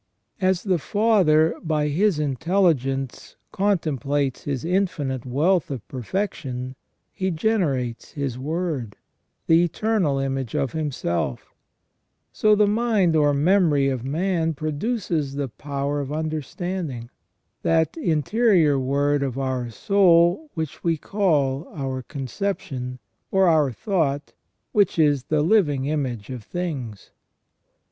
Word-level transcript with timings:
As 0.41 0.63
the 0.63 0.79
Father 0.79 1.53
by 1.61 1.87
His 1.89 2.17
intelligence 2.17 3.35
contemplates 3.51 4.45
His 4.45 4.65
infinite 4.65 5.27
wealth 5.27 5.69
of 5.69 5.87
perfection, 5.87 6.75
He 7.13 7.29
generates 7.29 8.13
His 8.13 8.35
Word, 8.39 8.95
the 9.45 9.63
eternal 9.63 10.17
image 10.17 10.55
of 10.55 10.71
Himself, 10.71 11.53
so 12.33 12.55
the 12.55 12.65
mind 12.65 13.15
or 13.15 13.31
memory 13.31 13.89
of 13.89 14.03
man 14.03 14.55
produces 14.55 15.35
the 15.35 15.49
power 15.49 15.99
of 15.99 16.11
understanding, 16.11 17.11
that 17.61 17.95
interior 17.95 18.79
word 18.79 19.21
of 19.21 19.37
our 19.37 19.69
soul 19.69 20.49
which 20.55 20.83
we 20.83 20.97
call 20.97 21.67
our 21.75 22.01
conception, 22.01 22.97
or 23.29 23.47
our 23.47 23.71
thought, 23.71 24.33
which 24.71 24.97
is 24.97 25.25
the 25.25 25.43
living 25.43 25.85
image 25.85 26.31
of 26.31 26.41
things. 26.43 27.11